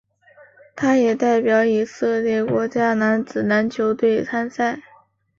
[0.75, 4.81] 他也代表以色列国家男子篮球队参赛。